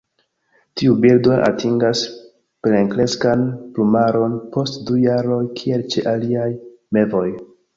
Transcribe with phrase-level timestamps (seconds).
[0.79, 2.01] Tiu birdo atingas
[2.67, 6.49] plenkreskan plumaron post du jaroj kiel ĉe aliaj
[6.99, 7.27] mevoj.